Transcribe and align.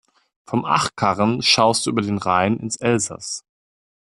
Vom 0.47 0.65
Achkarren 0.65 1.43
schaust 1.43 1.85
du 1.85 1.91
über 1.91 2.01
den 2.01 2.17
Rhein 2.17 2.57
ins 2.57 2.75
Elsaß. 2.75 3.43